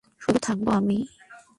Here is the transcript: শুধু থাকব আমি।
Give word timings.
শুধু 0.21 0.39
থাকব 0.41 0.67
আমি। 0.71 0.99